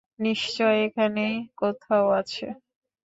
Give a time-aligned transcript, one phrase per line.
[0.19, 2.45] নিশ্চয় এখানেই কোথাও আছে।